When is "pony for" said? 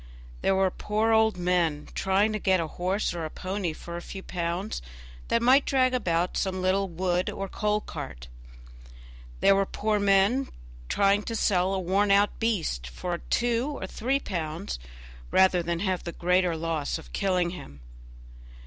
3.29-3.97